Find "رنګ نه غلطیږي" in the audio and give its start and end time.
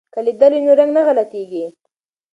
0.79-1.65